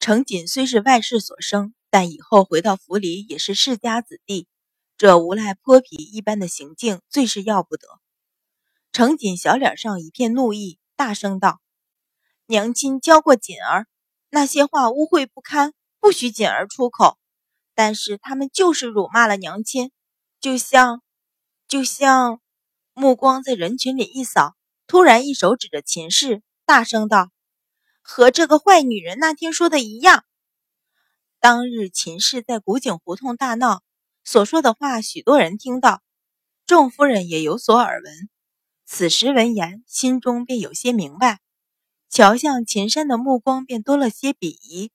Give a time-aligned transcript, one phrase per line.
[0.00, 4.48] 程锦虽是外室所生，但以后回到府里也是世家子弟，
[4.96, 7.86] 这无赖泼皮一般的行径最是要不得。
[8.92, 11.60] 程锦小脸上一片怒意，大声道
[12.48, 13.86] ：“娘亲教过锦儿，
[14.30, 17.18] 那些话污秽不堪，不许锦儿出口。
[17.74, 19.92] 但是他们就是辱骂了娘亲，
[20.40, 21.02] 就像，
[21.68, 22.40] 就像……”
[22.94, 24.56] 目光在人群里一扫，
[24.86, 27.30] 突然一手指着秦氏，大声道
[28.02, 30.24] ：“和这个坏女人那天说的一样。”
[31.40, 33.82] 当日秦氏在古井胡同大闹，
[34.24, 36.02] 所说的话，许多人听到，
[36.66, 38.28] 众夫人也有所耳闻。
[38.84, 41.40] 此时闻言，心中便有些明白，
[42.10, 44.90] 瞧向秦山的目光便多了些鄙夷。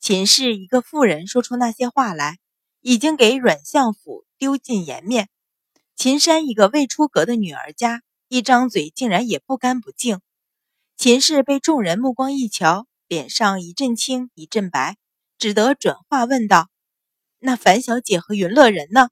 [0.00, 2.38] 秦氏一个妇人说出那些话来，
[2.80, 5.28] 已经给阮相府丢尽颜面。
[5.96, 10.20] 秦山一个未出阁的女儿家，一张嘴竟然也不干不净。
[10.98, 14.96] 秦氏被众人目光一瞧，脸上一阵青一阵白，
[15.38, 16.68] 只得转话问道
[17.38, 19.10] ：“那樊小姐和云乐人呢？”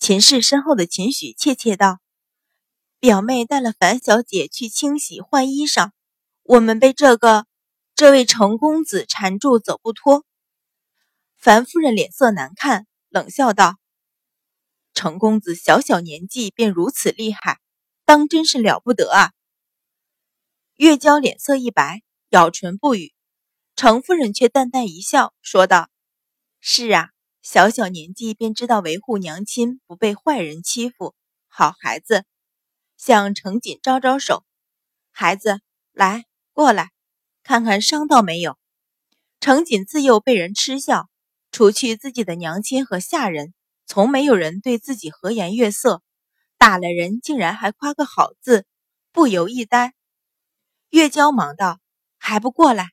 [0.00, 1.98] 秦氏身后的秦许怯怯道
[3.00, 5.90] ：“表妹带了樊小姐去清洗换衣裳，
[6.42, 7.44] 我们被这个
[7.94, 10.24] 这位程公子缠住，走不脱。”
[11.36, 13.76] 樊夫人脸色难看，冷笑道。
[14.94, 17.60] 程公子小小年纪便如此厉害，
[18.06, 19.32] 当真是了不得啊！
[20.78, 23.12] 月娇脸色一白，咬唇不语。
[23.74, 25.88] 程夫人却淡淡一笑，说道
[26.62, 27.08] ：“是啊，
[27.42, 31.16] 小小年纪便知道维护娘亲，不被坏人欺负，
[31.48, 32.24] 好孩子。”
[32.96, 34.44] 向程锦招招手
[35.10, 35.58] ：“孩子，
[35.92, 36.92] 来过来，
[37.42, 38.56] 看看伤到没有。”
[39.40, 41.08] 程锦自幼被人嗤笑，
[41.50, 43.52] 除去自己的娘亲和下人。
[43.84, 46.02] 从没有人对自己和颜悦色，
[46.56, 48.64] 打了人竟然还夸个好字，
[49.10, 49.94] 不由一呆。
[50.90, 51.80] 月娇忙道
[52.18, 52.92] ：“还不过来？”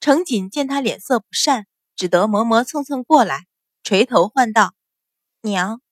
[0.00, 3.46] 程锦见他脸色不善，只得磨磨蹭蹭过来，
[3.82, 4.74] 垂头唤道
[5.42, 5.82] ：“娘。”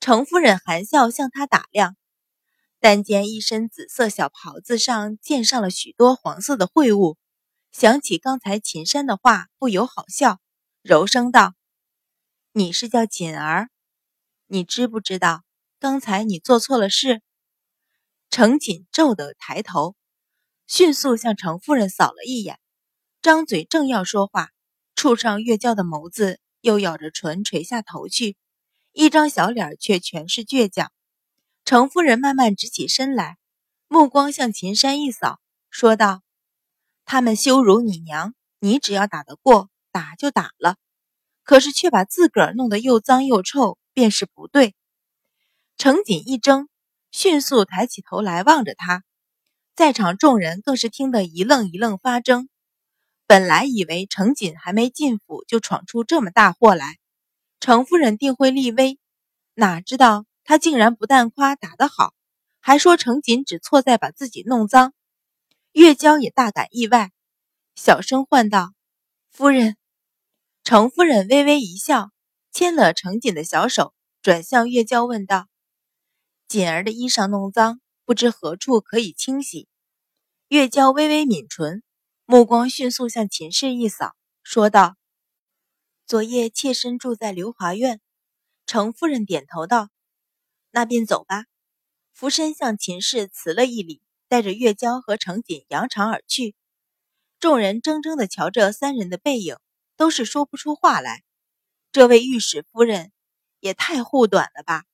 [0.00, 1.96] 程夫人含笑向他打量，
[2.80, 7.16] 但见一身紫色小袍子上溅上了许多黄色的秽物，
[7.72, 10.40] 想起刚才秦山的话，不由好笑，
[10.82, 11.54] 柔声道。
[12.52, 13.70] 你是叫锦儿，
[14.46, 15.42] 你知不知道
[15.78, 17.22] 刚才你做错了事？
[18.30, 19.96] 程锦皱的抬头，
[20.68, 22.58] 迅速向程夫人扫了一眼，
[23.22, 24.50] 张嘴正要说话，
[24.94, 28.36] 触上月娇的眸子，又咬着唇垂下头去，
[28.92, 30.92] 一张小脸却全是倔强。
[31.64, 33.38] 程夫人慢慢直起身来，
[33.88, 35.40] 目光向秦山一扫，
[35.70, 36.20] 说道
[37.06, 40.76] ：“他们羞辱你娘，你只要打得过，打就打了。”
[41.44, 44.74] 可是却把自个儿弄得又脏又臭，便是不对。
[45.78, 46.68] 程锦一怔，
[47.10, 49.02] 迅速抬起头来望着他，
[49.78, 52.48] 在场众人更是听得一愣一愣发怔。
[53.28, 56.98] 本来以为程锦还没进府就闯出这么大祸来，
[57.60, 58.98] 程夫人定会立威，
[59.54, 62.12] 哪知道他竟然不但夸打得好，
[62.58, 64.94] 还说程锦只错在把自己弄脏。
[65.70, 67.12] 月娇也大感意外，
[67.76, 68.72] 小声唤道
[69.30, 69.76] ：“夫人。”
[70.64, 72.10] 程夫人微微一笑，
[72.50, 75.46] 牵了程锦的小手，转向月娇问道
[76.48, 79.68] ：“锦儿的衣裳弄脏，不知何处可以清洗？”
[80.48, 81.82] 月娇微微抿唇，
[82.24, 84.96] 目光迅速向秦氏一扫，说道
[86.08, 88.00] ：“昨夜妾身住在流华院。”
[88.64, 89.90] 程夫人点头道
[90.72, 91.44] ：“那便走吧。”
[92.14, 96.54] 俯身向秦氏辞了一礼，带着月娇和程锦扬长而去。
[97.38, 99.58] 众人怔怔地瞧着三人的背影。
[99.98, 101.24] 都是说不出话来，
[101.90, 103.10] 这位御史夫人
[103.58, 104.84] 也太护短了吧！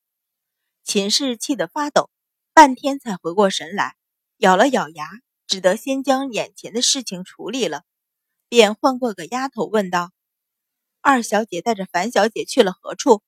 [0.82, 2.08] 秦氏气得发抖，
[2.54, 3.96] 半天才回过神来，
[4.36, 5.10] 咬了咬牙，
[5.48, 7.82] 只得先将眼前的事情处理了，
[8.48, 10.12] 便换过个丫头问道
[11.02, 13.22] ：“二小姐带着樊小姐去了何处？”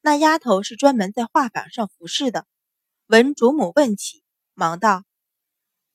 [0.00, 2.46] 那丫头是专门在画舫上服侍的，
[3.08, 4.22] 闻主母问起，
[4.54, 5.04] 忙道：“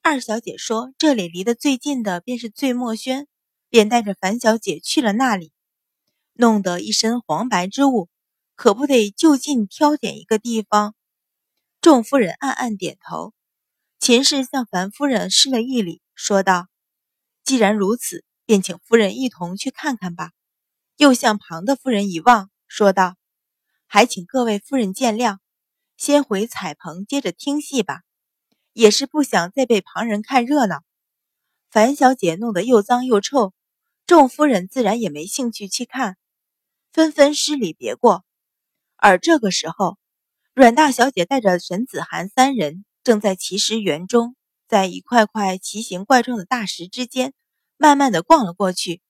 [0.04, 3.28] 二小姐说，这里离得最近的便是醉墨轩。”
[3.70, 5.52] 便带着樊小姐去了那里，
[6.34, 8.10] 弄得一身黄白之物，
[8.54, 10.94] 可不得就近挑选一个地方。
[11.82, 13.34] 众夫人暗暗点头。
[14.00, 16.68] 秦氏向樊夫人施了一礼，说道
[17.44, 20.30] ：“既然如此，便请夫人一同去看看吧。”
[20.98, 23.16] 又向旁的夫人一望，说道
[23.88, 25.40] ：“还请各位夫人见谅，
[25.98, 28.02] 先回彩棚接着听戏吧。
[28.74, 30.84] 也是不想再被旁人看热闹。
[31.72, 33.54] 樊小姐弄得又脏又臭。”
[34.06, 36.18] 众夫人自然也没兴趣去看，
[36.92, 38.24] 纷纷施礼别过。
[38.98, 39.98] 而这个时候，
[40.54, 44.36] 阮大小姐带着沈子涵三人正在奇石园中，
[44.68, 47.34] 在一块块奇形怪状的大石之间，
[47.78, 49.02] 慢慢的逛了过去，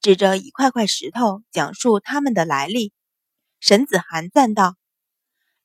[0.00, 2.92] 指着一块块石头讲述他们的来历。
[3.60, 4.74] 沈子涵赞道：“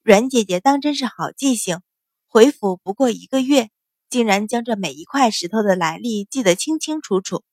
[0.03, 1.79] 阮姐姐当真是好记性，
[2.27, 3.71] 回府不过一个月，
[4.11, 7.43] 竟然将这每一块石头的来历记得清清楚楚。”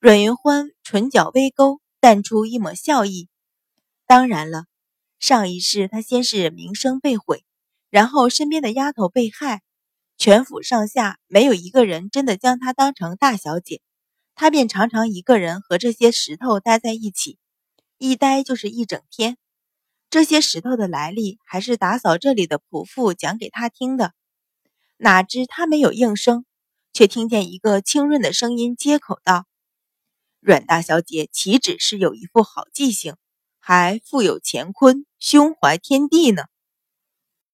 [0.00, 3.28] 阮云欢唇角微勾，淡出一抹笑意。
[4.08, 4.64] 当然了，
[5.18, 7.44] 上一世他先是名声被毁，
[7.90, 9.62] 然后身边的丫头被害，
[10.18, 13.80] 全府上下没有一个人真的将她当成大小姐。
[14.34, 17.38] 他便常常一个人和这些石头待在一起，
[17.96, 19.38] 一待就是一整天。
[20.10, 24.12] 这些石头的来历还是打扫这里的仆妇讲给他听的。
[24.98, 26.44] 哪知他没有应声，
[26.92, 29.46] 却听见一个清润的声音接口道
[30.40, 33.16] ：“阮大小姐岂止是有一副好记性，
[33.68, 36.44] 还富有乾坤，胸怀天地呢。”